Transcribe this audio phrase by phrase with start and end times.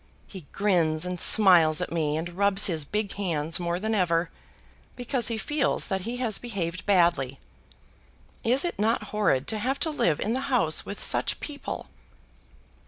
[0.25, 4.31] He grins and smiles at me, and rubs his big hands more than ever,
[4.95, 7.39] because he feels that he has behaved badly.
[8.43, 11.85] Is it not horrid to have to live in the house with such people?"